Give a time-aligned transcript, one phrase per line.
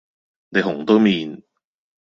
[0.49, 1.43] 你紅都面